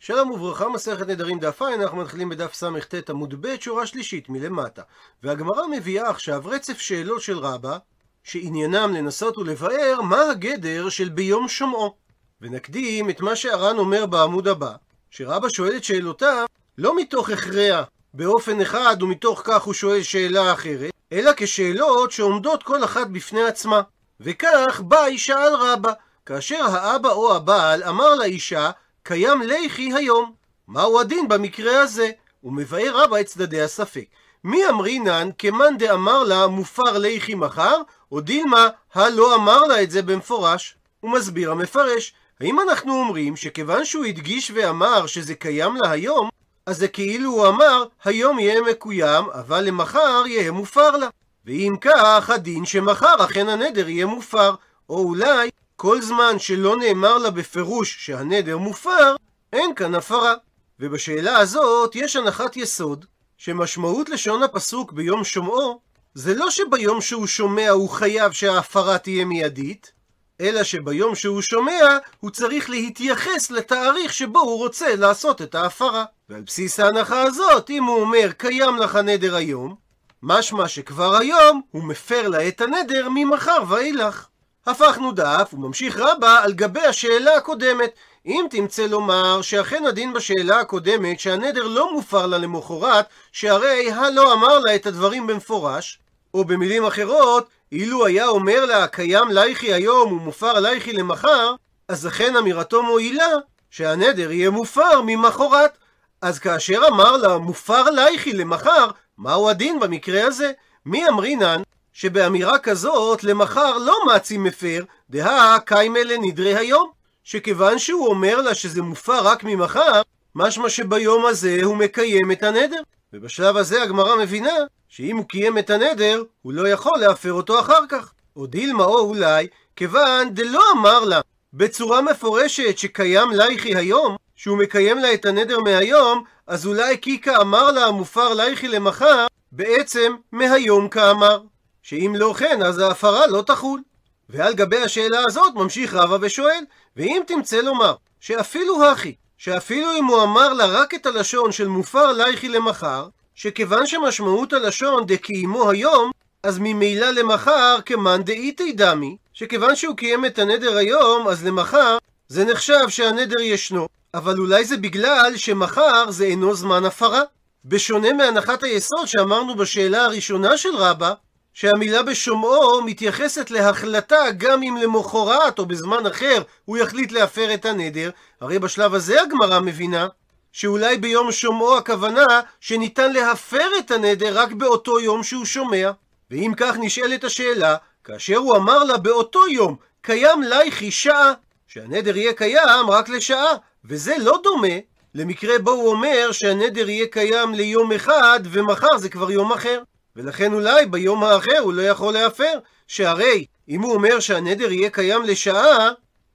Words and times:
שלום 0.00 0.30
וברכה, 0.30 0.68
מסכת 0.68 1.06
נדרים 1.06 1.38
דף 1.38 1.62
ע', 1.62 1.74
אנחנו 1.74 1.98
מתחילים 1.98 2.28
בדף 2.28 2.54
סט 2.54 3.10
עמוד 3.10 3.34
ב', 3.40 3.60
שורה 3.60 3.86
שלישית 3.86 4.28
מלמטה. 4.28 4.82
והגמרא 5.22 5.66
מביאה 5.66 6.10
עכשיו 6.10 6.42
רצף 6.44 6.78
שאלות 6.78 7.22
של 7.22 7.38
רבא, 7.38 7.78
שעניינם 8.24 8.94
לנסות 8.94 9.38
ולבאר 9.38 10.00
מה 10.02 10.30
הגדר 10.30 10.88
של 10.88 11.08
ביום 11.08 11.48
שומעו. 11.48 11.94
ונקדים 12.40 13.10
את 13.10 13.20
מה 13.20 13.36
שהר"ן 13.36 13.78
אומר 13.78 14.06
בעמוד 14.06 14.48
הבא, 14.48 14.72
שרבא 15.10 15.48
שואל 15.48 15.76
את 15.76 15.84
שאלותיו 15.84 16.46
לא 16.78 16.96
מתוך 16.96 17.30
הכרע 17.30 17.82
באופן 18.14 18.60
אחד 18.60 19.02
ומתוך 19.02 19.42
כך 19.44 19.62
הוא 19.62 19.74
שואל 19.74 20.02
שאלה 20.02 20.52
אחרת, 20.52 20.90
אלא 21.12 21.30
כשאלות 21.36 22.12
שעומדות 22.12 22.62
כל 22.62 22.84
אחת 22.84 23.06
בפני 23.06 23.42
עצמה. 23.42 23.82
וכך 24.20 24.80
בא 24.84 25.06
אישה 25.06 25.44
על 25.44 25.54
רבא, 25.54 25.92
כאשר 26.26 26.64
האבא 26.64 27.08
או 27.08 27.36
הבעל 27.36 27.82
אמר 27.82 28.14
לאישה 28.14 28.70
קיים 29.06 29.42
לחי 29.42 29.92
היום. 29.94 30.32
מהו 30.68 31.00
הדין 31.00 31.28
במקרה 31.28 31.80
הזה? 31.80 32.10
הוא 32.40 32.52
מבאר 32.52 32.92
רבא 32.94 33.20
את 33.20 33.26
צדדי 33.26 33.62
הספק. 33.62 34.04
מי 34.44 34.68
אמרינן 34.68 35.28
כמאן 35.38 35.78
דאמר 35.78 36.22
לה 36.22 36.46
מופר 36.46 36.98
לחי 36.98 37.34
מחר, 37.34 37.80
או 38.12 38.20
דילמה 38.20 38.68
הלא 38.94 39.34
אמר 39.34 39.64
לה 39.64 39.82
את 39.82 39.90
זה 39.90 40.02
במפורש. 40.02 40.76
הוא 41.00 41.10
מסביר 41.10 41.50
המפרש, 41.50 42.14
האם 42.40 42.60
אנחנו 42.60 42.94
אומרים 42.94 43.36
שכיוון 43.36 43.84
שהוא 43.84 44.04
הדגיש 44.04 44.52
ואמר 44.54 45.06
שזה 45.06 45.34
קיים 45.34 45.76
לה 45.76 45.90
היום, 45.90 46.28
אז 46.66 46.78
זה 46.78 46.88
כאילו 46.88 47.30
הוא 47.30 47.48
אמר, 47.48 47.84
היום 48.04 48.38
יהיה 48.38 48.60
מקוים, 48.60 49.24
אבל 49.30 49.64
למחר 49.64 50.22
יהיה 50.26 50.52
מופר 50.52 50.90
לה. 50.90 51.08
ואם 51.44 51.76
כך, 51.80 52.30
הדין 52.30 52.64
שמחר 52.64 53.24
אכן 53.24 53.48
הנדר 53.48 53.88
יהיה 53.88 54.06
מופר. 54.06 54.54
או 54.88 54.98
אולי, 54.98 55.50
כל 55.76 56.02
זמן 56.02 56.38
שלא 56.38 56.76
נאמר 56.76 57.18
לה 57.18 57.30
בפירוש 57.30 57.96
שהנדר 57.98 58.58
מופר, 58.58 59.16
אין 59.52 59.74
כאן 59.74 59.94
הפרה. 59.94 60.34
ובשאלה 60.80 61.38
הזאת 61.38 61.96
יש 61.96 62.16
הנחת 62.16 62.56
יסוד, 62.56 63.04
שמשמעות 63.36 64.08
לשון 64.08 64.42
הפסוק 64.42 64.92
ביום 64.92 65.24
שומעו, 65.24 65.80
זה 66.14 66.34
לא 66.34 66.50
שביום 66.50 67.00
שהוא 67.00 67.26
שומע 67.26 67.70
הוא 67.70 67.88
חייב 67.88 68.32
שההפרה 68.32 68.98
תהיה 68.98 69.24
מיידית, 69.24 69.92
אלא 70.40 70.64
שביום 70.64 71.14
שהוא 71.14 71.42
שומע, 71.42 71.98
הוא 72.20 72.30
צריך 72.30 72.70
להתייחס 72.70 73.50
לתאריך 73.50 74.12
שבו 74.12 74.40
הוא 74.40 74.58
רוצה 74.58 74.96
לעשות 74.96 75.42
את 75.42 75.54
ההפרה. 75.54 76.04
ועל 76.28 76.42
בסיס 76.42 76.80
ההנחה 76.80 77.22
הזאת, 77.22 77.70
אם 77.70 77.84
הוא 77.84 78.00
אומר 78.00 78.32
קיים 78.36 78.76
לך 78.76 78.96
נדר 78.96 79.34
היום, 79.36 79.74
משמע 80.22 80.68
שכבר 80.68 81.16
היום 81.16 81.62
הוא 81.70 81.84
מפר 81.84 82.28
לה 82.28 82.48
את 82.48 82.60
הנדר 82.60 83.08
ממחר 83.14 83.58
ואילך. 83.68 84.26
הפכנו 84.66 85.12
דף, 85.12 85.50
וממשיך 85.52 85.98
רבה 85.98 86.40
על 86.42 86.52
גבי 86.52 86.80
השאלה 86.80 87.36
הקודמת. 87.36 87.90
אם 88.26 88.46
תמצא 88.50 88.86
לומר 88.86 89.42
שאכן 89.42 89.86
הדין 89.86 90.12
בשאלה 90.12 90.60
הקודמת 90.60 91.20
שהנדר 91.20 91.68
לא 91.68 91.92
מופר 91.92 92.26
לה 92.26 92.38
למחרת, 92.38 93.06
שהרי 93.32 93.92
הלא 93.92 94.32
אמר 94.32 94.58
לה 94.58 94.74
את 94.74 94.86
הדברים 94.86 95.26
במפורש, 95.26 95.98
או 96.34 96.44
במילים 96.44 96.84
אחרות, 96.84 97.48
אילו 97.72 98.06
היה 98.06 98.28
אומר 98.28 98.64
לה 98.64 98.86
קיים 98.86 99.28
לייכי 99.30 99.74
היום 99.74 100.12
ומופר 100.12 100.60
לייכי 100.60 100.92
למחר, 100.92 101.54
אז 101.88 102.06
אכן 102.06 102.36
אמירתו 102.36 102.82
מועילה 102.82 103.32
שהנדר 103.70 104.32
יהיה 104.32 104.50
מופר 104.50 105.02
ממחרת. 105.06 105.78
אז 106.22 106.38
כאשר 106.38 106.82
אמר 106.88 107.16
לה 107.16 107.38
מופר 107.38 107.90
לייכי 107.90 108.32
למחר, 108.32 108.90
מהו 109.18 109.48
הדין 109.50 109.80
במקרה 109.80 110.26
הזה? 110.26 110.52
מי 110.86 111.08
אמרינן 111.08 111.62
שבאמירה 111.98 112.58
כזאת 112.58 113.24
למחר 113.24 113.78
לא 113.78 113.98
מצי 114.06 114.38
מפר, 114.38 114.84
דהה 115.10 115.58
קיימה 115.64 116.02
לנדרי 116.04 116.56
היום. 116.56 116.90
שכיוון 117.24 117.78
שהוא 117.78 118.06
אומר 118.06 118.42
לה 118.42 118.54
שזה 118.54 118.82
מופר 118.82 119.26
רק 119.26 119.44
ממחר, 119.44 120.02
משמע 120.34 120.68
שביום 120.68 121.26
הזה 121.26 121.60
הוא 121.62 121.76
מקיים 121.76 122.32
את 122.32 122.42
הנדר. 122.42 122.80
ובשלב 123.12 123.56
הזה 123.56 123.82
הגמרא 123.82 124.16
מבינה 124.16 124.54
שאם 124.88 125.16
הוא 125.16 125.24
קיים 125.28 125.58
את 125.58 125.70
הנדר, 125.70 126.22
הוא 126.42 126.52
לא 126.52 126.68
יכול 126.68 126.98
להפר 126.98 127.32
אותו 127.32 127.60
אחר 127.60 127.86
כך. 127.88 128.12
או 128.36 128.46
דילמה 128.46 128.84
או 128.84 128.98
אולי, 128.98 129.46
כיוון 129.76 130.34
דלא 130.34 130.62
אמר 130.72 131.04
לה 131.04 131.20
בצורה 131.52 132.02
מפורשת 132.02 132.78
שקיים 132.78 133.30
לייכי 133.32 133.76
היום, 133.76 134.16
שהוא 134.36 134.58
מקיים 134.58 134.98
לה 134.98 135.14
את 135.14 135.24
הנדר 135.24 135.60
מהיום, 135.60 136.24
אז 136.46 136.66
אולי 136.66 136.96
קיקה 136.96 137.40
אמר 137.40 137.70
לה 137.70 137.86
המופר 137.86 138.34
לייכי 138.34 138.68
למחר, 138.68 139.26
בעצם 139.52 140.14
מהיום 140.32 140.88
כאמר. 140.88 141.40
שאם 141.88 142.14
לא 142.16 142.34
כן, 142.38 142.62
אז 142.62 142.78
ההפרה 142.78 143.26
לא 143.26 143.42
תחול. 143.42 143.82
ועל 144.28 144.54
גבי 144.54 144.82
השאלה 144.82 145.20
הזאת 145.26 145.54
ממשיך 145.54 145.94
רבא 145.94 146.18
ושואל, 146.20 146.64
ואם 146.96 147.22
תמצא 147.26 147.60
לומר 147.60 147.94
שאפילו 148.20 148.84
הכי, 148.84 149.14
שאפילו 149.38 149.92
אם 149.98 150.04
הוא 150.04 150.22
אמר 150.22 150.52
לה 150.52 150.66
רק 150.66 150.94
את 150.94 151.06
הלשון 151.06 151.52
של 151.52 151.68
מופר 151.68 152.12
לייכי 152.12 152.48
למחר, 152.48 153.08
שכיוון 153.34 153.86
שמשמעות 153.86 154.52
הלשון 154.52 155.06
דקיימו 155.06 155.70
היום, 155.70 156.10
אז 156.42 156.58
ממילא 156.58 157.10
למחר 157.10 157.78
כמאן 157.86 158.22
דאיתי 158.22 158.72
דמי, 158.72 159.16
שכיוון 159.32 159.76
שהוא 159.76 159.96
קיים 159.96 160.26
את 160.26 160.38
הנדר 160.38 160.76
היום, 160.76 161.28
אז 161.28 161.46
למחר 161.46 161.98
זה 162.28 162.44
נחשב 162.44 162.88
שהנדר 162.88 163.40
ישנו. 163.40 163.88
אבל 164.14 164.38
אולי 164.38 164.64
זה 164.64 164.76
בגלל 164.76 165.32
שמחר 165.36 166.10
זה 166.10 166.24
אינו 166.24 166.54
זמן 166.54 166.84
הפרה. 166.84 167.22
בשונה 167.64 168.12
מהנחת 168.12 168.62
היסוד 168.62 169.06
שאמרנו 169.06 169.56
בשאלה 169.56 170.04
הראשונה 170.04 170.56
של 170.56 170.76
רבא, 170.76 171.14
שהמילה 171.56 172.02
בשומעו 172.02 172.82
מתייחסת 172.82 173.50
להחלטה 173.50 174.30
גם 174.38 174.62
אם 174.62 174.76
למחרת 174.82 175.58
או 175.58 175.66
בזמן 175.66 176.06
אחר 176.06 176.42
הוא 176.64 176.76
יחליט 176.76 177.12
להפר 177.12 177.54
את 177.54 177.64
הנדר, 177.64 178.10
הרי 178.40 178.58
בשלב 178.58 178.94
הזה 178.94 179.22
הגמרא 179.22 179.60
מבינה 179.60 180.06
שאולי 180.52 180.96
ביום 180.96 181.32
שומעו 181.32 181.76
הכוונה 181.76 182.26
שניתן 182.60 183.12
להפר 183.12 183.68
את 183.78 183.90
הנדר 183.90 184.40
רק 184.40 184.52
באותו 184.52 185.00
יום 185.00 185.22
שהוא 185.22 185.44
שומע. 185.44 185.90
ואם 186.30 186.52
כך 186.56 186.76
נשאלת 186.80 187.24
השאלה, 187.24 187.76
כאשר 188.04 188.36
הוא 188.36 188.56
אמר 188.56 188.84
לה 188.84 188.98
באותו 188.98 189.48
יום, 189.48 189.76
קיים 190.02 190.42
לייכי 190.42 190.90
שעה, 190.90 191.32
שהנדר 191.68 192.16
יהיה 192.16 192.32
קיים 192.32 192.90
רק 192.90 193.08
לשעה, 193.08 193.54
וזה 193.84 194.14
לא 194.18 194.40
דומה 194.42 194.76
למקרה 195.14 195.58
בו 195.58 195.70
הוא 195.70 195.90
אומר 195.90 196.32
שהנדר 196.32 196.88
יהיה 196.88 197.06
קיים 197.06 197.54
ליום 197.54 197.92
אחד 197.92 198.40
ומחר 198.44 198.98
זה 198.98 199.08
כבר 199.08 199.30
יום 199.30 199.52
אחר. 199.52 199.82
ולכן 200.16 200.52
אולי 200.52 200.86
ביום 200.86 201.24
האחר 201.24 201.58
הוא 201.58 201.72
לא 201.72 201.82
יכול 201.82 202.14
להפר, 202.14 202.58
שהרי 202.88 203.46
אם 203.68 203.82
הוא 203.82 203.94
אומר 203.94 204.20
שהנדר 204.20 204.72
יהיה 204.72 204.90
קיים 204.90 205.22
לשעה, 205.22 205.90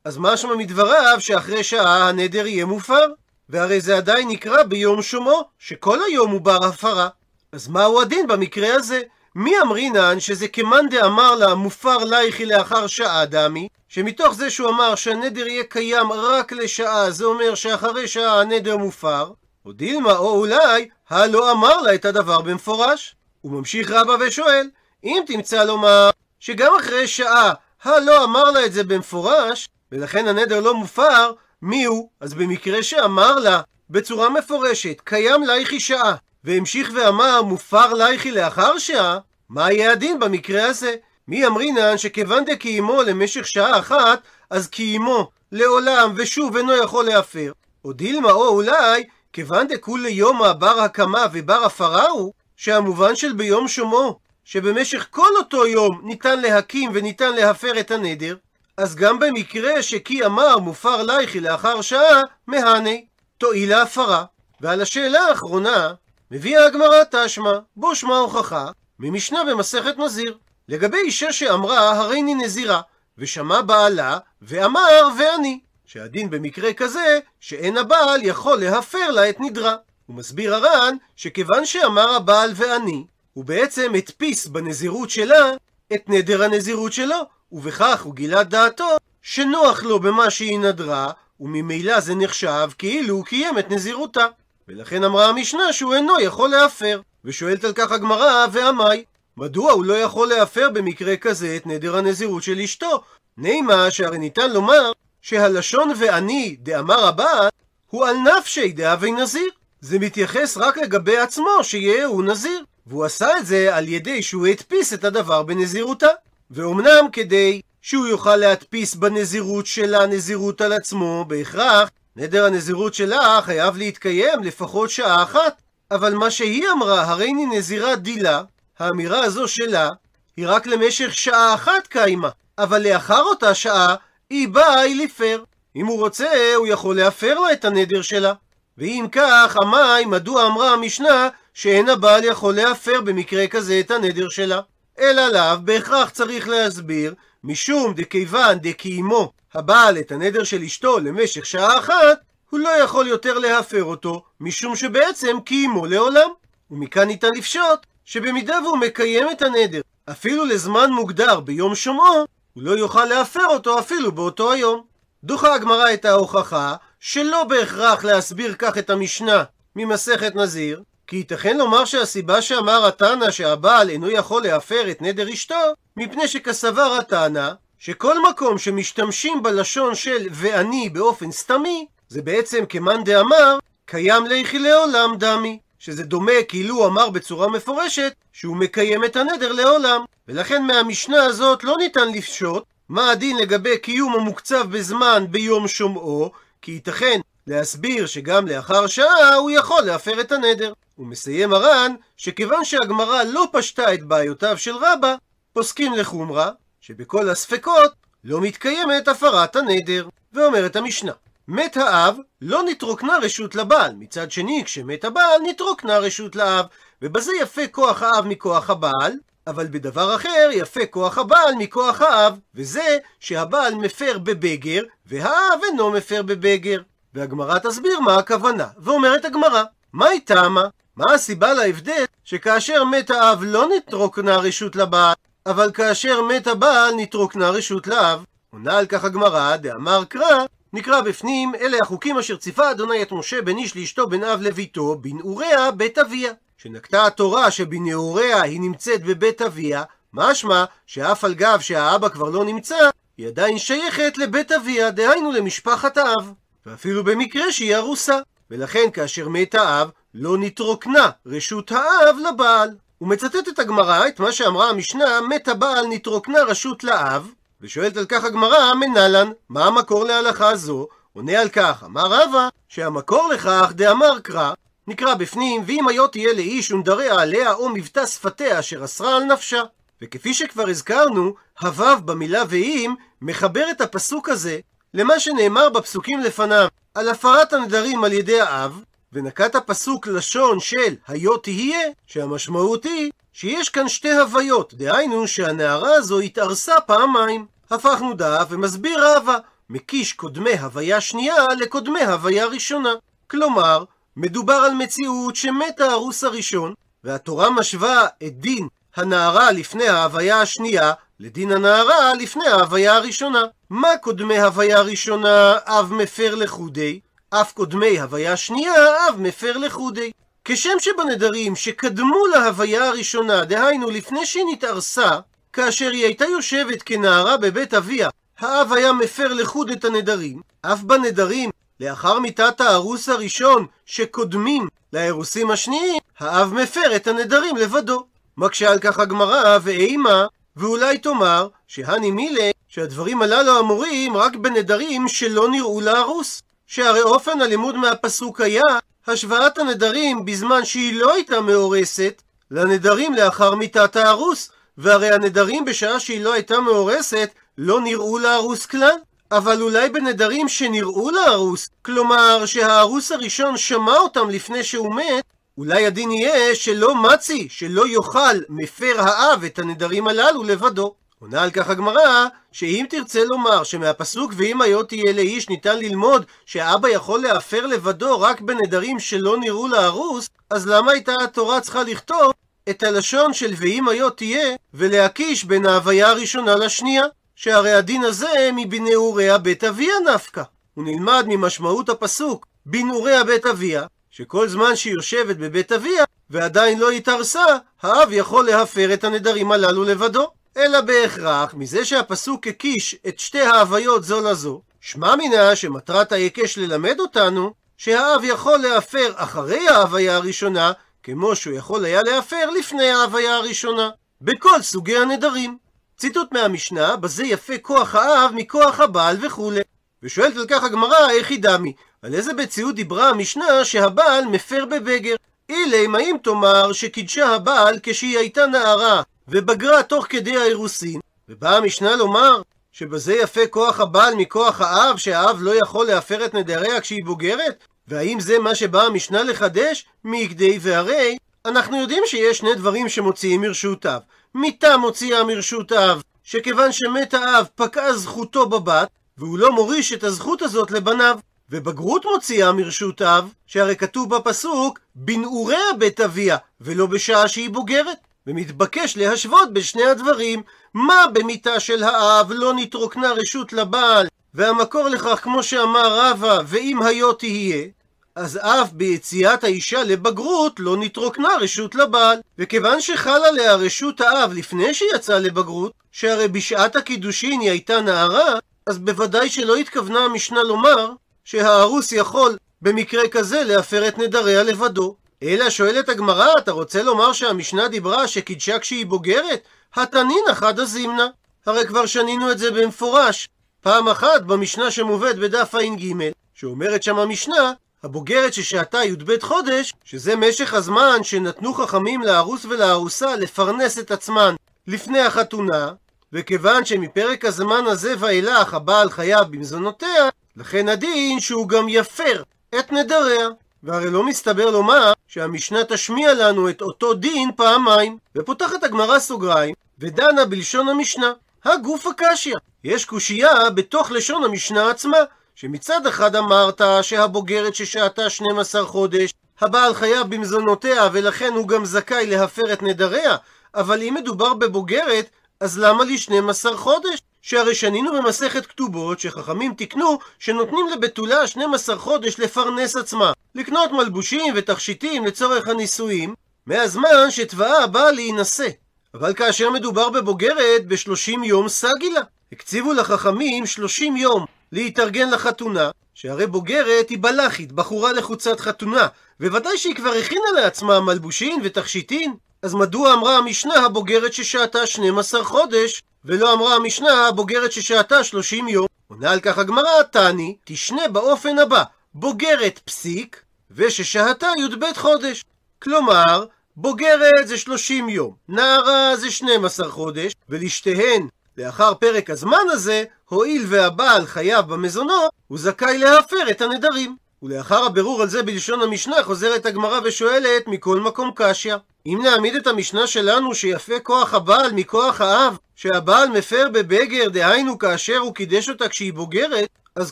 אז 0.06 0.18
משמע 0.18 0.56
מדבריו 0.56 1.18
שאחרי 1.20 1.64
שעה 1.64 2.10
הנדר 2.10 2.48
יהיה 2.48 2.66
מופר. 2.66 3.06
והרי 3.50 3.82
זה 3.82 3.98
עדיין 3.98 4.28
נקרא 4.28 4.64
ביום 4.64 5.02
שומו, 5.02 5.44
שכל 5.60 6.00
היום 6.08 6.32
הוא 6.32 6.42
בר 6.42 6.66
הפרה. 6.66 7.08
אז 7.52 7.68
מהו 7.68 8.02
הדין 8.02 8.28
במקרה 8.28 8.76
הזה? 8.76 9.02
מי 9.36 9.62
אמרינן 9.62 10.20
שזה 10.20 10.48
כמאן 10.48 10.90
דאמר 10.90 11.36
לה 11.36 11.56
מופר 11.56 11.98
לייכי 11.98 12.46
לאחר 12.46 12.88
שעה 12.88 13.26
דמי, 13.26 13.68
שמתוך 13.90 14.34
זה 14.34 14.50
שהוא 14.50 14.70
אמר 14.70 14.96
שהנדר 14.96 15.48
יהיה 15.48 15.64
קיים 15.64 16.12
רק 16.12 16.52
לשעה, 16.52 17.12
זה 17.12 17.26
אומר 17.26 17.56
שאחרי 17.56 18.08
שעה 18.08 18.42
הנדר 18.42 18.78
מופר, 18.78 19.32
או 19.66 19.72
דילמה 19.72 20.18
או 20.18 20.40
אולי, 20.40 20.90
הלא 21.10 21.52
אמר 21.52 21.82
לה 21.82 21.96
את 21.96 22.06
הדבר 22.06 22.42
במפורש. 22.42 23.16
הוא 23.42 23.52
ממשיך 23.52 23.92
רבה 23.92 24.16
ושואל, 24.20 24.70
אם 25.04 25.24
תמצא 25.28 25.64
לומר 25.64 26.10
שגם 26.40 26.74
אחרי 26.80 27.08
שעה 27.08 27.54
הלא 27.84 28.24
אמר 28.24 28.52
לה 28.52 28.66
את 28.66 28.74
זה 28.74 28.84
במפורש, 28.84 29.70
ולכן 29.92 30.28
הנדר 30.28 30.60
לא 30.60 30.74
מופר, 30.74 31.32
מי 31.62 31.84
הוא? 31.84 32.10
אז 32.20 32.34
במקרה 32.34 32.84
שאמר 32.84 33.36
לה 33.36 33.62
בצורה 33.90 34.30
מפורשת, 34.30 35.02
קיים 35.04 35.44
לייכי 35.44 35.80
שעה, 35.80 36.16
והמשיך 36.44 36.92
ואמר 36.94 37.42
מופר 37.42 37.94
לייכי 37.94 38.32
לאחר 38.32 38.78
שעה, 38.78 39.20
מה 39.50 39.72
יהיה 39.72 39.92
הדין 39.92 40.20
במקרה 40.20 40.66
הזה? 40.66 40.96
מי 41.28 41.48
אמרינן 41.48 41.98
שכיוון 41.98 42.46
דקיימו 42.46 43.04
למשך 43.04 43.48
שעה 43.48 43.80
אחת, 43.80 44.22
אז 44.50 44.68
קיימו 44.68 45.30
לעולם 45.52 46.14
ושוב 46.16 46.58
אינו 46.58 46.74
יכול 46.74 47.06
להפר. 47.06 47.52
או 47.86 47.94
דילמה 47.94 48.32
או 48.32 48.48
אולי, 48.48 49.04
כיוון 49.34 49.68
דכולי 49.68 50.10
יומא 50.10 50.54
בר 50.54 50.80
הקמה 50.80 51.26
ובר 51.34 51.64
הפרה 51.66 52.10
הוא, 52.10 52.34
שהמובן 52.62 53.16
של 53.16 53.34
ביום 53.34 53.68
שומו, 53.68 54.20
שבמשך 54.46 55.08
כל 55.10 55.30
אותו 55.38 55.68
יום 55.68 56.02
ניתן 56.04 56.40
להקים 56.40 56.92
וניתן 56.94 57.36
להפר 57.36 57.80
את 57.80 57.92
הנדר, 57.92 58.36
אז 58.78 58.96
גם 58.96 59.20
במקרה 59.20 59.82
שכי 59.82 60.26
אמר 60.26 60.58
מופר 60.58 61.04
לייכי 61.04 61.40
לאחר 61.40 61.82
שעה, 61.82 62.22
מהני, 62.48 63.06
תועיל 63.38 63.70
להפרה. 63.70 64.26
ועל 64.62 64.82
השאלה 64.82 65.20
האחרונה, 65.20 65.94
מביאה 66.32 66.66
הגמרא 66.66 67.04
תשמע, 67.12 67.52
בו 67.76 67.96
שמע 67.96 68.18
הוכחה, 68.18 68.72
ממשנה 69.00 69.44
במסכת 69.44 69.98
נזיר. 69.98 70.38
לגבי 70.68 70.98
אישה 70.98 71.34
שאמרה 71.34 71.92
הריני 71.92 72.36
נזירה, 72.36 72.82
ושמע 73.18 73.62
בעלה, 73.62 74.18
ואמר 74.42 75.08
ואני. 75.18 75.60
שהדין 75.86 76.30
במקרה 76.30 76.74
כזה, 76.74 77.20
שאין 77.40 77.78
הבעל 77.78 78.24
יכול 78.24 78.60
להפר 78.60 79.12
לה 79.12 79.30
את 79.30 79.40
נדרה. 79.40 79.76
הוא 80.06 80.16
מסביר 80.16 80.56
הר"ן, 80.56 80.96
שכיוון 81.16 81.66
שאמר 81.66 82.16
הבעל 82.16 82.52
ואני, 82.56 83.04
הוא 83.34 83.46
בעצם 83.46 83.94
הדפיס 83.96 84.48
בנזירות 84.48 85.10
שלה 85.10 85.52
את 85.94 86.10
נדר 86.10 86.44
הנזירות 86.44 86.94
שלו, 86.94 87.22
ובכך 87.52 88.02
הוא 88.02 88.16
גילה 88.16 88.44
דעתו 88.44 88.98
שנוח 89.22 89.84
לו 89.84 90.00
במה 90.00 90.30
שהיא 90.30 90.60
נדרה, 90.60 91.12
וממילא 91.40 92.00
זה 92.00 92.16
נחשב 92.16 92.70
כאילו 92.78 93.16
הוא 93.16 93.26
קיים 93.26 93.60
את 93.60 93.72
נזירותה. 93.72 94.26
ולכן 94.68 95.04
אמרה 95.04 95.30
המשנה 95.30 95.74
שהוא 95.74 95.94
אינו 95.94 96.20
יכול 96.20 96.50
להפר. 96.50 97.02
ושואלת 97.26 97.64
על 97.64 97.74
כך 97.74 97.92
הגמרא, 97.92 98.46
ועמי? 98.52 99.04
מדוע 99.38 99.72
הוא 99.72 99.86
לא 99.86 99.94
יכול 99.94 100.28
להפר 100.28 100.70
במקרה 100.70 101.18
כזה 101.18 101.56
את 101.56 101.68
נדר 101.68 101.98
הנזירות 101.98 102.44
של 102.44 102.60
אשתו? 102.60 103.02
נימה 103.38 103.92
שהרי 103.92 104.18
ניתן 104.18 104.52
לומר 104.52 104.92
שהלשון 105.22 105.94
ואני 106.00 106.56
דאמר 106.60 107.06
הבעל 107.06 107.50
הוא 107.90 108.06
על 108.06 108.16
נפשי 108.18 108.72
דאבי 108.72 109.12
נזיר. 109.12 109.50
זה 109.82 110.00
מתייחס 110.00 110.58
רק 110.58 110.78
לגבי 110.78 111.18
עצמו 111.18 111.64
שיהיה 111.64 112.06
הוא 112.06 112.24
נזיר. 112.24 112.64
והוא 112.88 113.06
עשה 113.06 113.38
את 113.38 113.46
זה 113.46 113.76
על 113.76 113.88
ידי 113.88 114.22
שהוא 114.22 114.48
הדפיס 114.48 114.94
את 114.94 115.04
הדבר 115.04 115.44
בנזירותה. 115.44 116.08
ואומנם 116.52 117.06
כדי 117.12 117.62
שהוא 117.82 118.08
יוכל 118.08 118.36
להדפיס 118.36 118.96
בנזירות 118.96 119.66
שלה 119.66 120.06
נזירות 120.06 120.62
על 120.62 120.74
עצמו, 120.74 121.26
בהכרח 121.28 121.90
נדר 122.16 122.46
הנזירות 122.46 122.94
שלה 122.94 123.40
חייב 123.44 123.78
להתקיים 123.78 124.44
לפחות 124.44 124.90
שעה 124.90 125.24
אחת. 125.24 125.62
אבל 125.92 126.14
מה 126.14 126.32
שהיא 126.32 126.64
אמרה, 126.72 127.04
הרי 127.04 127.26
היא 127.26 127.48
נזירה 127.52 127.96
דילה, 127.96 128.42
האמירה 128.80 129.24
הזו 129.24 129.48
שלה, 129.48 129.90
היא 130.38 130.48
רק 130.48 130.68
למשך 130.68 131.14
שעה 131.14 131.54
אחת 131.54 131.88
קיימה, 131.88 132.30
אבל 132.58 132.88
לאחר 132.88 133.22
אותה 133.22 133.54
שעה, 133.54 133.96
היא 134.30 134.50
באה 134.50 134.80
היא 134.80 135.04
לפר. 135.04 135.44
אם 135.76 135.86
הוא 135.86 136.00
רוצה, 136.00 136.56
הוא 136.56 136.68
יכול 136.68 136.96
להפר 136.96 137.40
לה 137.40 137.54
את 137.54 137.66
הנדר 137.66 138.02
שלה. 138.02 138.34
ואם 138.78 139.06
כך, 139.12 139.58
עמי, 139.62 140.06
מדוע 140.06 140.48
אמרה 140.48 140.74
המשנה 140.74 141.30
שאין 141.54 141.90
הבעל 141.90 142.24
יכול 142.24 142.56
להפר 142.56 143.02
במקרה 143.02 143.48
כזה 143.48 143.80
את 143.80 143.92
הנדר 143.92 144.30
שלה? 144.30 144.62
אלא 145.00 145.28
לאו, 145.28 145.62
בהכרח 145.64 146.10
צריך 146.10 146.48
להסביר, 146.50 147.14
משום 147.44 147.94
דכיוון 147.94 148.58
דקיימו 148.60 149.32
הבעל 149.54 149.98
את 149.98 150.12
הנדר 150.12 150.44
של 150.44 150.62
אשתו 150.62 151.00
למשך 151.00 151.46
שעה 151.46 151.80
אחת, 151.80 152.20
הוא 152.50 152.60
לא 152.60 152.70
יכול 152.70 153.08
יותר 153.08 153.38
להפר 153.40 153.84
אותו, 153.84 154.24
משום 154.40 154.76
שבעצם 154.76 155.38
קיימו 155.46 155.86
לעולם. 155.86 156.30
ומכאן 156.72 157.08
ניתן 157.08 157.28
לפשוט 157.38 157.86
שבמידה 158.06 158.60
והוא 158.64 158.78
מקיים 158.78 159.30
את 159.32 159.42
הנדר 159.42 159.82
אפילו 160.12 160.46
לזמן 160.46 160.92
מוגדר 160.92 161.40
ביום 161.40 161.76
שומעו, 161.76 162.26
הוא 162.54 162.64
לא 162.64 162.72
יוכל 162.72 163.06
להפר 163.06 163.46
אותו 163.46 163.80
אפילו 163.80 164.12
באותו 164.12 164.52
היום. 164.52 164.84
דוחה 165.24 165.54
הגמרא 165.54 165.94
את 165.94 166.06
ההוכחה 166.06 166.76
שלא 167.04 167.44
בהכרח 167.44 168.04
להסביר 168.04 168.56
כך 168.60 168.78
את 168.78 168.90
המשנה 168.90 169.44
ממסכת 169.76 170.36
נזיר, 170.36 170.82
כי 171.08 171.16
ייתכן 171.16 171.58
לומר 171.58 171.86
שהסיבה 171.86 172.42
שאמר 172.42 172.88
התנא 172.88 173.32
שהבעל 173.32 173.90
אינו 173.90 174.10
יכול 174.10 174.44
להפר 174.44 174.92
את 174.92 175.02
נדר 175.02 175.34
אשתו, 175.34 175.74
מפני 175.98 176.28
שכסבר 176.28 176.98
התנא 177.00 177.52
שכל 177.80 178.30
מקום 178.30 178.58
שמשתמשים 178.58 179.44
בלשון 179.44 179.96
של 179.96 180.28
ואני 180.32 180.90
באופן 180.90 181.32
סתמי, 181.32 181.86
זה 182.10 182.22
בעצם 182.22 182.66
כמאן 182.70 183.04
דאמר, 183.04 183.58
קיים 183.86 184.28
ליכי 184.28 184.60
לעולם 184.60 185.16
דמי. 185.18 185.60
שזה 185.80 186.04
דומה 186.04 186.44
כאילו 186.48 186.76
הוא 186.76 186.86
אמר 186.86 187.10
בצורה 187.10 187.48
מפורשת 187.48 188.14
שהוא 188.34 188.58
מקיים 188.58 189.04
את 189.04 189.16
הנדר 189.16 189.52
לעולם. 189.52 190.02
ולכן 190.28 190.64
מהמשנה 190.64 191.24
הזאת 191.24 191.64
לא 191.64 191.78
ניתן 191.78 192.12
לפשוט 192.12 192.64
מה 192.90 193.12
הדין 193.12 193.38
לגבי 193.38 193.78
קיום 193.78 194.14
המוקצב 194.14 194.68
בזמן 194.72 195.26
ביום 195.30 195.68
שומעו, 195.68 196.32
כי 196.62 196.72
ייתכן 196.72 197.20
להסביר 197.48 198.06
שגם 198.06 198.48
לאחר 198.48 198.88
שעה 198.88 199.36
הוא 199.36 199.52
יכול 199.52 199.82
להפר 199.82 200.22
את 200.22 200.32
הנדר. 200.32 200.74
הוא 200.96 201.08
מסיים 201.08 201.54
הר"ן 201.54 201.96
שכיוון 202.18 202.66
שהגמרא 202.66 203.24
לא 203.24 203.48
פשטה 203.52 203.94
את 203.94 204.04
בעיותיו 204.04 204.58
של 204.58 204.76
רבא, 204.76 205.16
פוסקים 205.54 205.94
לחומרה 205.94 206.52
שבכל 206.82 207.30
הספקות 207.30 207.92
לא 208.24 208.42
מתקיימת 208.42 209.08
הפרת 209.08 209.56
הנדר. 209.56 210.08
ואומרת 210.34 210.76
המשנה 210.76 211.12
מת 211.48 211.78
האב, 211.78 212.18
לא 212.42 212.64
נתרוקנה 212.64 213.18
רשות 213.18 213.56
לבעל. 213.56 213.96
מצד 213.96 214.32
שני, 214.32 214.64
כשמת 214.66 215.04
הבעל, 215.06 215.42
נתרוקנה 215.44 215.98
רשות 215.98 216.36
לאב. 216.36 216.66
ובזה 217.02 217.32
יפה 217.42 217.68
כוח 217.68 218.02
האב 218.02 218.26
מכוח 218.26 218.70
הבעל, 218.70 219.14
אבל 219.48 219.68
בדבר 219.68 220.16
אחר 220.16 220.50
יפה 220.52 220.86
כוח 220.86 221.18
הבעל 221.18 221.56
מכוח 221.58 222.02
האב, 222.02 222.40
וזה 222.56 222.98
שהבעל 223.20 223.76
מפר 223.76 224.18
בבגר, 224.18 224.84
והאב 225.06 225.60
אינו 225.64 225.92
מפר 225.92 226.22
בבגר. 226.22 226.82
והגמרא 227.14 227.60
תסביר 227.60 228.00
מה 228.00 228.16
הכוונה, 228.16 228.68
ואומרת 228.78 229.26
הגמרא, 229.26 229.64
מהי 229.94 230.20
תמה? 230.20 230.68
מה 230.96 231.14
הסיבה 231.14 231.54
להבדל 231.54 232.04
שכאשר 232.24 232.84
מת 232.84 233.10
האב 233.10 233.44
לא 233.44 233.70
נתרוקנה 233.78 234.38
רשות 234.38 234.76
לבעל, 234.76 235.16
אבל 235.46 235.72
כאשר 235.72 236.22
מת 236.22 236.48
הבעל 236.48 236.96
נתרוקנה 236.96 237.50
רשות 237.50 237.88
לאב? 237.88 238.24
עונה 238.54 238.78
על 238.78 238.86
כך 238.86 239.04
הגמרא, 239.04 239.56
דאמר 239.56 240.04
קרא, 240.04 240.46
נקרא 240.74 241.02
בפנים, 241.02 241.56
אלה 241.56 241.78
החוקים 241.82 242.18
אשר 242.18 242.38
ציווה 242.38 242.72
אדוני 242.72 243.02
את 243.02 243.12
משה 243.12 243.42
בן 243.42 243.58
איש 243.58 243.76
לאשתו 243.76 244.10
בן 244.10 244.24
אב 244.24 244.42
לביתו, 244.42 244.96
בנעוריה 244.96 245.72
בית 245.72 245.98
אביה. 245.98 246.32
שנקטה 246.64 247.06
התורה 247.06 247.52
שבנעוריה 247.52 248.42
היא 248.42 248.62
נמצאת 248.62 249.04
בבית 249.04 249.42
אביה, 249.42 249.84
משמע 250.14 250.66
שאף 250.86 251.24
על 251.24 251.34
גב 251.34 251.60
שהאבא 251.60 252.10
כבר 252.10 252.30
לא 252.30 252.46
נמצא, 252.46 252.90
היא 253.18 253.28
עדיין 253.28 253.58
שייכת 253.58 254.18
לבית 254.18 254.52
אביה, 254.52 254.92
דהיינו 254.92 255.32
למשפחת 255.32 255.98
האב. 255.98 256.34
ואפילו 256.66 257.04
במקרה 257.04 257.52
שהיא 257.52 257.76
ארוסה. 257.76 258.20
ולכן 258.52 258.92
כאשר 258.94 259.30
מת 259.30 259.56
האב, 259.56 259.90
לא 260.14 260.38
נתרוקנה 260.38 261.10
רשות 261.26 261.72
האב 261.72 262.16
לבעל. 262.30 262.70
ומצטטת 263.02 263.60
הגמרא 263.60 264.08
את 264.08 264.20
מה 264.20 264.32
שאמרה 264.32 264.70
המשנה, 264.70 265.22
מת 265.30 265.48
הבעל 265.48 265.86
נתרוקנה 265.90 266.44
רשות 266.44 266.84
לאב, 266.84 267.32
ושואלת 267.62 267.98
על 267.98 268.06
כך 268.06 268.24
הגמרא, 268.24 268.74
מנלן, 268.74 269.32
מה 269.50 269.66
המקור 269.66 270.04
להלכה 270.04 270.56
זו? 270.56 270.88
עונה 271.14 271.40
על 271.40 271.50
כך, 271.50 271.84
אמר 271.86 272.06
רבא, 272.06 272.48
שהמקור 272.70 273.30
לכך 273.34 273.72
דאמר 273.76 274.20
קרא, 274.20 274.54
נקרא 274.92 275.14
בפנים, 275.14 275.64
ואם 275.68 275.88
היו 275.88 276.08
תהיה 276.08 276.34
לאיש 276.34 276.72
ונדרע 276.72 277.22
עליה 277.22 277.54
או 277.54 277.70
מבטא 277.70 278.06
שפתיה 278.06 278.60
אשר 278.60 278.86
אסרה 278.86 279.16
על 279.18 279.24
נפשה. 279.24 279.62
וכפי 280.02 280.34
שכבר 280.34 280.70
הזכרנו, 280.70 281.34
הוו 281.60 282.02
במילה 282.06 282.44
ואם 282.50 282.94
מחבר 283.22 283.72
את 283.72 283.82
הפסוק 283.82 284.30
הזה 284.30 284.60
למה 284.94 285.20
שנאמר 285.20 285.70
בפסוקים 285.70 286.20
לפניו 286.20 286.68
על 286.94 287.10
הפרת 287.10 287.54
הנדרים 287.54 288.04
על 288.04 288.14
ידי 288.14 288.42
האב, 288.42 288.84
ונקט 289.14 289.56
הפסוק 289.56 290.08
לשון 290.08 290.60
של 290.60 290.96
היו 291.08 291.38
תהיה, 291.38 291.80
שהמשמעות 292.08 292.84
היא 292.84 293.12
שיש 293.34 293.70
כאן 293.70 293.90
שתי 293.90 294.12
הוויות, 294.12 294.74
דהיינו 294.74 295.28
שהנערה 295.28 295.94
הזו 295.94 296.20
התארסה 296.20 296.82
פעמיים. 296.82 297.46
הפכנו 297.70 298.14
דף 298.14 298.48
ומסביר 298.50 299.16
רבא, 299.16 299.38
מקיש 299.70 300.14
קודמי 300.14 300.58
הוויה 300.58 301.02
שנייה 301.02 301.46
לקודמי 301.60 302.04
הוויה 302.04 302.46
ראשונה. 302.46 302.94
כלומר, 303.28 303.84
מדובר 304.18 304.54
על 304.54 304.74
מציאות 304.74 305.36
שמת 305.36 305.80
הארוס 305.80 306.24
הראשון, 306.24 306.74
והתורה 307.04 307.50
משווה 307.50 308.08
את 308.24 308.40
דין 308.40 308.68
הנערה 308.96 309.52
לפני 309.52 309.88
ההוויה 309.88 310.42
השנייה 310.42 310.94
לדין 311.20 311.52
הנערה 311.52 312.14
לפני 312.14 312.48
ההוויה 312.48 312.96
הראשונה. 312.96 313.44
מה 313.70 313.98
קודמי 314.02 314.40
הוויה 314.40 314.82
ראשונה 314.82 315.58
אב 315.66 315.94
מפר 315.94 316.36
לחודי? 316.36 317.00
אף 317.30 317.54
קודמי 317.54 318.00
הוויה 318.00 318.38
שנייה 318.38 319.08
אב 319.10 319.16
מפר 319.18 319.58
לחודי. 319.58 320.12
כשם 320.46 320.80
שבנדרים 320.80 321.56
שקדמו 321.56 322.28
להוויה 322.28 322.88
הראשונה, 322.88 323.46
דהיינו 323.46 323.90
לפני 323.90 324.26
שהיא 324.26 324.46
נתארסה, 324.52 325.10
כאשר 325.54 325.92
היא 325.92 326.06
הייתה 326.06 326.26
יושבת 326.26 326.82
כנערה 326.86 327.38
בבית 327.38 327.74
אביה, 327.74 328.10
האב 328.40 328.74
היה 328.74 328.94
מפר 328.94 329.34
לחוד 329.34 329.70
את 329.70 329.86
הנדרים, 329.86 330.42
אף 330.62 330.82
בנדרים, 330.82 331.50
לאחר 331.82 332.20
מיתת 332.20 332.62
הארוס 332.62 333.10
הראשון, 333.10 333.66
שקודמים 333.86 334.68
לאירוסים 334.94 335.52
השניים, 335.52 336.00
האב 336.20 336.54
מפר 336.54 336.96
את 336.96 337.08
הנדרים 337.08 337.58
לבדו. 337.58 338.06
מקשה 338.38 338.72
על 338.72 338.80
כך 338.80 339.00
הגמרא, 339.00 339.58
ואימה, 339.62 340.26
ואולי 340.56 340.98
תאמר, 340.98 341.48
שהני 341.68 342.12
מילי, 342.12 342.52
שהדברים 342.70 343.22
הללו 343.22 343.60
אמורים 343.60 344.18
רק 344.18 344.36
בנדרים 344.36 345.08
שלא 345.08 345.50
נראו 345.50 345.82
לארוס. 345.82 346.42
שהרי 346.68 347.02
אופן 347.02 347.42
הלימוד 347.42 347.76
מהפסוק 347.76 348.42
היה 348.42 348.64
השוואת 349.08 349.58
הנדרים 349.58 350.26
בזמן 350.26 350.66
שהיא 350.66 351.00
לא 351.00 351.14
הייתה 351.14 351.42
מאורסת, 351.42 352.22
לנדרים 352.52 353.14
לאחר 353.14 353.56
מיתת 353.56 353.96
הארוס, 353.96 354.52
והרי 354.78 355.12
הנדרים 355.12 355.66
בשעה 355.66 356.00
שהיא 356.00 356.24
לא 356.24 356.34
הייתה 356.34 356.60
מאורסת, 356.60 357.30
לא 357.58 357.82
נראו 357.82 358.20
לארוס 358.20 358.66
כלל. 358.66 358.96
אבל 359.32 359.62
אולי 359.62 359.90
בנדרים 359.90 360.50
שנראו 360.50 361.12
לארוס, 361.12 361.70
כלומר 361.82 362.46
שהארוס 362.46 363.12
הראשון 363.12 363.58
שמע 363.58 363.98
אותם 363.98 364.30
לפני 364.30 364.64
שהוא 364.64 364.96
מת, 364.96 365.24
אולי 365.58 365.86
הדין 365.86 366.12
יהיה 366.12 366.56
שלא 366.56 366.96
מצי, 366.96 367.48
שלא 367.50 367.88
יאכל 367.88 368.38
מפר 368.50 368.94
האב 368.98 369.44
את 369.44 369.60
הנדרים 369.60 370.08
הללו 370.08 370.44
לבדו. 370.44 370.96
עונה 371.20 371.44
על 371.44 371.52
כך 371.52 371.70
הגמרא, 371.70 372.26
שאם 372.52 372.86
תרצה 372.90 373.24
לומר 373.24 373.64
שמהפסוק 373.64 374.34
ואם 374.36 374.62
היו 374.62 374.84
תהיה 374.84 375.14
לאיש 375.14 375.50
ניתן 375.50 375.80
ללמוד 375.80 376.26
שהאבא 376.46 376.90
יכול 376.90 377.22
להפר 377.22 377.66
לבדו 377.66 378.22
רק 378.22 378.42
בנדרים 378.42 379.00
שלא 379.00 379.38
נראו 379.38 379.68
לארוס, 379.68 380.30
אז 380.50 380.68
למה 380.68 380.92
הייתה 380.92 381.14
התורה 381.24 381.62
צריכה 381.62 381.84
לכתוב 381.84 382.32
את 382.70 382.84
הלשון 382.84 383.34
של 383.34 383.54
ואם 383.58 383.88
היו 383.88 384.10
תהיה 384.10 384.56
ולהקיש 384.74 385.44
בין 385.44 385.66
ההוויה 385.66 386.10
הראשונה 386.10 386.56
לשנייה? 386.56 387.04
שהרי 387.44 387.72
הדין 387.72 388.04
הזה 388.04 388.50
מבנעוריה 388.56 389.38
בית 389.38 389.64
אביה 389.64 389.94
נפקא. 390.14 390.44
ונלמד 390.78 391.26
ממשמעות 391.28 391.90
הפסוק 391.90 392.48
בנעוריה 392.66 393.24
בית 393.24 393.46
אביה, 393.46 393.86
שכל 394.12 394.48
זמן 394.48 394.76
שהיא 394.76 394.94
יושבת 394.94 395.38
בבית 395.38 395.72
אביה 395.72 396.04
ועדיין 396.30 396.80
לא 396.80 396.92
התארסה, 396.92 397.46
האב 397.82 398.10
יכול 398.12 398.46
להפר 398.46 398.94
את 398.94 399.04
הנדרים 399.04 399.52
הללו 399.52 399.84
לבדו. 399.84 400.28
אלא 400.58 400.82
בהכרח, 400.82 401.54
מזה 401.54 401.86
שהפסוק 401.86 402.48
הקיש 402.48 402.96
את 403.08 403.20
שתי 403.20 403.42
ההוויות 403.42 404.04
זו 404.04 404.22
לזו, 404.32 404.62
שמע 404.82 405.16
מינה 405.16 405.56
שמטרת 405.56 406.12
ההיקש 406.12 406.58
ללמד 406.58 407.00
אותנו 407.00 407.54
שהאב 407.78 408.22
יכול 408.24 408.58
להפר 408.58 409.14
אחרי 409.16 409.70
ההוויה 409.70 410.16
הראשונה, 410.16 410.72
כמו 411.04 411.36
שהוא 411.36 411.56
יכול 411.56 411.86
היה 411.86 412.02
להפר 412.02 412.50
לפני 412.50 412.90
ההוויה 412.90 413.36
הראשונה, 413.36 413.90
בכל 414.22 414.62
סוגי 414.62 414.98
הנדרים. 414.98 415.58
ציטוט 416.02 416.32
מהמשנה, 416.32 416.96
בזה 416.96 417.24
יפה 417.24 417.58
כוח 417.58 417.96
האב 417.96 418.32
מכוח 418.34 418.80
הבעל 418.80 419.18
וכולי. 419.26 419.62
ושואלת 420.04 420.38
על 420.38 420.46
כך 420.50 420.64
הגמרא, 420.64 421.10
איך 421.10 421.30
היא 421.30 421.40
דמי? 421.42 421.74
על 422.02 422.14
איזה 422.14 422.34
מציאות 422.34 422.76
דיברה 422.76 423.10
המשנה 423.10 423.66
שהבעל 423.66 424.26
מפר 424.26 424.66
בבגר? 424.66 425.16
אילם, 425.50 425.96
האם 425.96 426.16
תאמר 426.24 426.74
שקידשה 426.74 427.28
הבעל 427.28 427.80
כשהיא 427.84 428.18
הייתה 428.18 428.46
נערה 428.46 429.02
ובגרה 429.28 429.84
תוך 429.84 430.06
כדי 430.10 430.38
האירוסין? 430.38 431.00
ובאה 431.30 431.58
המשנה 431.58 431.96
לומר 431.96 432.42
שבזה 432.72 433.14
יפה 433.14 433.48
כוח 433.48 433.80
הבעל 433.80 434.16
מכוח 434.16 434.62
האב, 434.62 434.98
שהאב 434.98 435.38
לא 435.42 435.52
יכול 435.56 435.88
להפר 435.88 436.26
את 436.26 436.34
נדריה 436.34 436.82
כשהיא 436.82 437.06
בוגרת? 437.06 437.64
והאם 437.88 438.20
זה 438.20 438.40
מה 438.40 438.56
שבאה 438.56 438.86
המשנה 438.86 439.24
לחדש? 439.24 439.86
מכדי 440.04 440.58
והרי 440.62 441.18
אנחנו 441.46 441.82
יודעים 441.82 442.04
שיש 442.06 442.38
שני 442.38 442.56
דברים 442.56 442.90
שמוציאים 442.90 443.42
מרשות 443.42 443.86
אב. 443.86 444.02
מיתה 444.36 444.78
מוציאה 444.78 445.24
מרשות 445.24 445.72
אב, 445.72 446.02
שכיוון 446.24 446.72
שמת 446.72 447.14
האב 447.14 447.46
פקעה 447.56 447.94
זכותו 447.94 448.50
בבת, 448.50 448.90
והוא 449.18 449.40
לא 449.40 449.52
מוריש 449.52 449.94
את 449.94 450.04
הזכות 450.04 450.42
הזאת 450.42 450.72
לבניו. 450.72 451.20
ובגרות 451.50 452.06
מוציאה 452.06 452.52
מרשות 452.52 453.02
אב, 453.02 453.34
שהרי 453.48 453.76
כתוב 453.76 454.16
בפסוק, 454.16 454.80
בנעוריה 454.96 455.74
בית 455.78 456.00
אביה, 456.00 456.38
ולא 456.62 456.86
בשעה 456.86 457.28
שהיא 457.28 457.50
בוגרת. 457.50 457.98
ומתבקש 458.28 458.98
להשוות 458.98 459.54
בין 459.54 459.64
שני 459.64 459.86
הדברים, 459.86 460.42
מה 460.74 461.06
במיתה 461.14 461.60
של 461.60 461.84
האב 461.84 462.32
לא 462.32 462.54
נתרוקנה 462.54 463.12
רשות 463.12 463.54
לבעל, 463.54 464.08
והמקור 464.34 464.90
לכך, 464.90 465.20
כמו 465.24 465.44
שאמר 465.44 466.00
רבא, 466.00 466.42
ואם 466.48 466.82
היו 466.82 467.14
תהיה, 467.14 467.68
אז 468.16 468.40
אף 468.42 468.72
ביציאת 468.72 469.44
האישה 469.44 469.84
לבגרות 469.84 470.60
לא 470.60 470.78
נתרוקנה 470.78 471.30
רשות 471.40 471.76
לבעל. 471.76 472.20
וכיוון 472.38 472.82
שחל 472.82 473.20
עליה 473.26 473.56
רשות 473.56 474.02
האב 474.02 474.34
לפני 474.34 474.74
שיצאה 474.74 475.20
לבגרות, 475.20 475.72
שהרי 475.92 476.28
בשעת 476.28 476.76
הקידושין 476.76 477.40
היא 477.40 477.50
הייתה 477.52 477.82
נערה, 477.82 478.40
אז 478.68 478.78
בוודאי 478.78 479.30
שלא 479.30 479.56
התכוונה 479.56 480.00
המשנה 480.00 480.44
לומר 480.44 480.92
שהארוס 481.26 481.92
יכול 481.92 482.38
במקרה 482.62 483.08
כזה 483.08 483.44
להפר 483.44 483.88
את 483.88 483.98
נדריה 483.98 484.44
לבדו. 484.44 484.96
אלא 485.24 485.50
שואלת 485.50 485.90
הגמרא, 485.90 486.28
אתה 486.38 486.52
רוצה 486.52 486.84
לומר 486.84 487.14
שהמשנה 487.14 487.68
דיברה 487.68 488.08
שקידשה 488.08 488.60
כשהיא 488.60 488.86
בוגרת? 488.86 489.42
התנינא 489.76 490.34
חדא 490.34 490.66
זימנה. 490.66 491.08
הרי 491.46 491.68
כבר 491.68 491.86
שנינו 491.86 492.32
את 492.32 492.38
זה 492.38 492.52
במפורש. 492.52 493.30
פעם 493.62 493.90
אחת 493.90 494.22
במשנה 494.22 494.72
שמובאת 494.72 495.20
בדף 495.20 495.56
ע"ג, 495.56 495.94
שאומרת 496.36 496.84
שם 496.84 496.98
המשנה, 496.98 497.54
הבוגרת 497.84 498.34
ששהתה 498.34 498.84
י"ב 498.84 499.22
חודש, 499.22 499.74
שזה 499.86 500.16
משך 500.16 500.54
הזמן 500.54 501.04
שנתנו 501.04 501.54
חכמים 501.54 502.02
לארוס 502.02 502.46
ולארוסה 502.46 503.16
לפרנס 503.16 503.80
את 503.80 503.92
עצמן 503.92 504.36
לפני 504.68 505.00
החתונה, 505.00 505.72
וכיוון 506.14 506.66
שמפרק 506.66 507.26
הזמן 507.26 507.66
הזה 507.68 507.94
ואילך 508.00 508.54
הבעל 508.54 508.90
חייב 508.90 509.28
במזונותיה, 509.32 510.10
לכן 510.38 510.70
הדין 510.70 511.20
שהוא 511.20 511.50
גם 511.50 511.70
יפר 511.70 512.24
את 512.60 512.72
נדריה. 512.72 513.30
והרי 513.64 513.90
לא 513.90 514.04
מסתבר 514.04 514.50
לומר 514.50 514.94
שהמשנה 515.08 515.64
תשמיע 515.64 516.14
לנו 516.14 516.50
את 516.50 516.62
אותו 516.62 516.94
דין 516.94 517.32
פעמיים. 517.36 517.98
ופותחת 518.16 518.64
הגמרא 518.64 519.00
סוגריים, 519.00 519.56
ודנה 519.80 520.26
בלשון 520.26 520.70
המשנה. 520.70 521.12
הגוף 521.46 521.88
הקשיא. 521.88 522.36
יש 522.64 522.86
קושייה 522.86 523.50
בתוך 523.50 523.92
לשון 523.92 524.24
המשנה 524.24 524.70
עצמה, 524.70 524.98
שמצד 525.42 525.88
אחד 525.88 526.16
אמרת 526.16 526.62
שהבוגרת 526.82 527.56
ששהתה 527.56 528.10
12 528.10 528.66
חודש, 528.66 529.14
הבעל 529.42 529.74
חייב 529.74 530.16
במזונותיה 530.16 530.90
ולכן 530.92 531.34
הוא 531.34 531.48
גם 531.48 531.66
זכאי 531.66 532.06
להפר 532.08 532.54
את 532.54 532.64
נדריה, 532.64 533.16
אבל 533.56 533.82
אם 533.82 533.94
מדובר 533.94 534.34
בבוגרת, 534.34 535.10
אז 535.40 535.60
למה 535.60 535.84
לי 535.84 535.98
12 535.98 536.58
חודש? 536.58 537.00
שהרי 537.22 537.56
שנינו 537.56 537.92
במסכת 537.94 538.46
כתובות 538.46 539.00
שחכמים 539.00 539.54
תיקנו 539.54 540.00
שנותנים 540.20 540.68
לבתולה 540.68 541.28
12 541.28 541.78
חודש 541.78 542.20
לפרנס 542.20 542.76
עצמה, 542.76 543.12
לקנות 543.36 543.72
מלבושים 543.72 544.34
ותכשיטים 544.38 545.06
לצורך 545.06 545.48
הנישואים, 545.48 546.16
מהזמן 546.46 547.12
שתבעה 547.12 547.68
באה 547.68 547.92
להינשא. 547.92 548.50
אבל 548.94 549.14
כאשר 549.14 549.50
מדובר 549.50 549.90
בבוגרת, 549.90 550.68
ב-30 550.68 551.26
יום 551.26 551.50
סגילה. 551.50 552.02
הקציבו 552.32 552.74
לחכמים 552.74 553.46
30 553.46 553.98
יום 553.98 554.26
להתארגן 554.52 555.10
לחתונה, 555.10 555.70
שהרי 555.96 556.28
בוגרת 556.28 556.90
היא 556.90 556.98
בלחית, 557.02 557.52
בחורה 557.52 557.94
לחוצת 557.94 558.40
חתונה, 558.40 558.88
וודאי 559.20 559.58
שהיא 559.58 559.76
כבר 559.76 559.90
הכינה 559.90 560.32
לעצמה 560.36 560.80
מלבושין 560.80 561.40
ותכשיטין. 561.44 562.14
אז 562.42 562.54
מדוע 562.54 562.94
אמרה 562.94 563.18
המשנה 563.18 563.54
הבוגרת 563.54 564.14
ששהתה 564.14 564.68
12 564.68 565.24
חודש, 565.24 565.82
ולא 566.06 566.34
אמרה 566.34 566.56
המשנה 566.56 567.08
הבוגרת 567.08 567.52
ששהתה 567.52 568.04
30 568.04 568.48
יום? 568.48 568.68
עונה 568.88 569.12
על 569.12 569.20
כך 569.20 569.38
הגמרא, 569.38 569.84
תני, 569.92 570.36
תשנה 570.44 570.88
באופן 570.88 571.40
הבא, 571.40 571.64
בוגרת 571.94 572.60
פסיק, 572.66 573.22
וששהתה 573.52 574.28
י"ב 574.38 574.66
חודש. 574.76 575.24
כלומר, 575.62 576.26
בוגרת 576.56 577.28
זה 577.28 577.38
30 577.38 577.90
יום, 577.90 578.14
נערה 578.30 578.96
זה 578.96 579.12
12 579.12 579.70
חודש, 579.70 580.14
ולשתיהן 580.30 581.08
לאחר 581.38 581.74
פרק 581.74 582.10
הזמן 582.10 582.46
הזה, 582.52 582.84
הואיל 583.12 583.46
והבעל 583.48 584.06
חייב 584.06 584.46
במזונות, 584.46 585.12
הוא 585.28 585.40
זכאי 585.40 585.78
להפר 585.78 586.30
את 586.32 586.42
הנדרים. 586.42 586.96
ולאחר 587.24 587.64
הבירור 587.64 588.02
על 588.02 588.10
זה 588.10 588.24
בלשון 588.24 588.62
המשנה, 588.62 589.04
חוזרת 589.04 589.46
הגמרא 589.46 589.80
ושואלת, 589.84 590.48
מכל 590.48 590.80
מקום 590.80 591.12
קשיא. 591.16 591.56
אם 591.86 592.00
נעמיד 592.04 592.36
את 592.36 592.48
המשנה 592.48 592.88
שלנו 592.88 593.36
שיפה 593.36 593.80
כוח 593.80 594.14
הבעל 594.14 594.52
מכוח 594.54 595.02
האב, 595.02 595.38
שהבעל 595.56 596.10
מפר 596.10 596.48
בבגר, 596.54 597.10
דהיינו 597.10 597.60
כאשר 597.60 597.98
הוא 597.98 598.14
קידש 598.14 598.50
אותה 598.50 598.70
כשהיא 598.70 598.94
בוגרת, 598.94 599.50
אז 599.76 599.92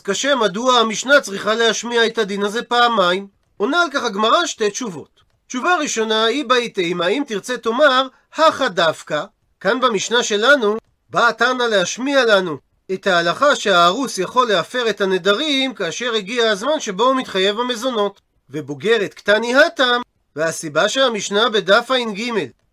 קשה 0.00 0.34
מדוע 0.34 0.78
המשנה 0.78 1.20
צריכה 1.20 1.54
להשמיע 1.54 2.06
את 2.06 2.18
הדין 2.18 2.42
הזה 2.42 2.62
פעמיים. 2.62 3.26
עונה 3.56 3.82
על 3.82 3.88
כך 3.92 4.04
הגמרא 4.04 4.46
שתי 4.46 4.70
תשובות. 4.70 5.20
תשובה 5.46 5.76
ראשונה 5.76 6.24
היא 6.24 6.44
בהתאמה, 6.44 7.06
אם 7.06 7.22
תרצה 7.26 7.58
תאמר, 7.58 8.06
הכא 8.34 8.68
דווקא. 8.68 9.24
כאן 9.60 9.80
במשנה 9.80 10.22
שלנו, 10.22 10.76
באה 11.10 11.32
תנא 11.32 11.62
להשמיע 11.62 12.24
לנו 12.24 12.69
את 12.92 13.06
ההלכה 13.06 13.56
שהארוס 13.56 14.18
יכול 14.18 14.48
להפר 14.48 14.90
את 14.90 15.00
הנדרים 15.00 15.74
כאשר 15.74 16.14
הגיע 16.14 16.50
הזמן 16.50 16.80
שבו 16.80 17.04
הוא 17.04 17.14
מתחייב 17.14 17.56
במזונות. 17.56 18.20
ובוגרת 18.50 19.14
קטני 19.14 19.54
התם, 19.54 20.00
והסיבה 20.36 20.88
שהמשנה 20.88 21.48
בדף 21.48 21.90
ע"ג 21.90 22.22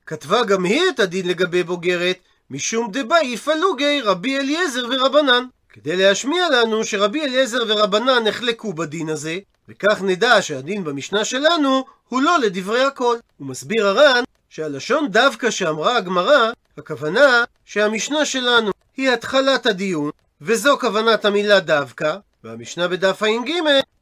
כתבה 0.05 0.43
גם 0.43 0.63
היא 0.63 0.81
את 0.89 0.99
הדין 0.99 1.27
לגבי 1.27 1.63
בוגרת, 1.63 2.17
משום 2.49 2.91
דבאי 2.91 3.37
פלוגי 3.37 4.01
רבי 4.01 4.37
אליעזר 4.37 4.85
ורבנן. 4.91 5.43
כדי 5.69 5.95
להשמיע 5.95 6.49
לנו 6.49 6.83
שרבי 6.83 7.21
אליעזר 7.21 7.63
ורבנן 7.67 8.27
נחלקו 8.27 8.73
בדין 8.73 9.09
הזה, 9.09 9.39
וכך 9.69 10.01
נדע 10.01 10.41
שהדין 10.41 10.83
במשנה 10.83 11.25
שלנו 11.25 11.85
הוא 12.07 12.21
לא 12.21 12.39
לדברי 12.39 12.83
הכל. 12.83 13.17
הוא 13.37 13.47
מסביר 13.47 13.87
הר"ן 13.87 14.23
שהלשון 14.49 15.07
דווקא 15.11 15.51
שאמרה 15.51 15.97
הגמרא, 15.97 16.51
הכוונה 16.77 17.43
שהמשנה 17.65 18.25
שלנו 18.25 18.71
היא 18.97 19.09
התחלת 19.09 19.65
הדיון, 19.65 20.11
וזו 20.41 20.77
כוונת 20.79 21.25
המילה 21.25 21.59
דווקא, 21.59 22.15
והמשנה 22.43 22.87
בדף 22.87 23.23
ע"ג 23.23 23.51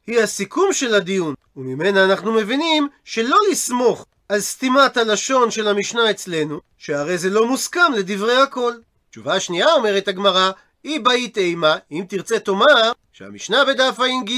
היא 0.06 0.20
הסיכום 0.20 0.72
של 0.72 0.94
הדיון, 0.94 1.34
וממנה 1.56 2.04
אנחנו 2.04 2.32
מבינים 2.32 2.88
שלא 3.04 3.38
לסמוך 3.50 4.06
על 4.28 4.40
סתימת 4.40 4.96
הלשון 4.96 5.50
של 5.50 5.68
המשנה 5.68 6.10
אצלנו, 6.10 6.60
שהרי 6.78 7.18
זה 7.18 7.30
לא 7.30 7.46
מוסכם 7.46 7.92
לדברי 7.96 8.36
הכל. 8.36 8.72
תשובה 9.10 9.40
שנייה 9.40 9.72
אומרת 9.72 10.08
הגמרא, 10.08 10.50
ואי 10.84 11.00
בעית 11.00 11.38
אימא, 11.38 11.76
אם 11.92 12.04
תרצה 12.08 12.38
תאמר, 12.38 12.92
שהמשנה 13.12 13.64
בדף 13.64 14.00
ע"ג 14.00 14.30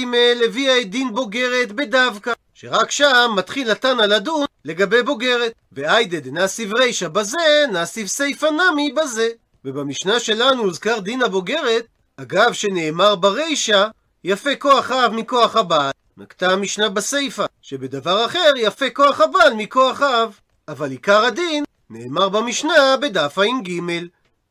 הביאה 0.44 0.80
את 0.80 0.90
דין 0.90 1.14
בוגרת 1.14 1.72
בדווקא, 1.72 2.32
שרק 2.54 2.90
שם 2.90 3.30
מתחיל 3.36 3.70
התנא 3.70 4.02
לדון 4.02 4.44
לגבי 4.64 5.02
בוגרת. 5.02 5.52
ואיידי 5.72 6.18
דנסיב 6.18 6.74
רישא 6.74 7.08
בזה, 7.08 7.64
נסיב 7.72 8.06
סיפא 8.06 8.46
נמי 8.46 8.92
בזה. 8.92 9.28
ובמשנה 9.64 10.20
שלנו 10.20 10.62
הוזכר 10.62 10.98
דין 10.98 11.22
הבוגרת, 11.22 11.86
אגב 12.16 12.52
שנאמר 12.52 13.14
ברישא, 13.14 13.86
יפה 14.24 14.56
כוח 14.56 14.90
אב 14.90 15.12
מכוח 15.12 15.56
הבעל. 15.56 15.92
נקטה 16.16 16.50
המשנה 16.50 16.88
בסיפא, 16.88 17.46
שבדבר 17.62 18.26
אחר 18.26 18.52
יפה 18.56 18.90
כוח 18.90 19.20
הבעל 19.20 19.54
מכוח 19.54 20.02
האב. 20.02 20.38
אבל 20.68 20.90
עיקר 20.90 21.24
הדין 21.24 21.64
נאמר 21.90 22.28
במשנה 22.28 22.96
בדף 23.02 23.38
ע"ג. 23.38 23.70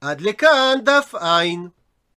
עד 0.01 0.21
לכאן 0.21 0.77
דף 0.83 1.15
עין. 1.15 1.67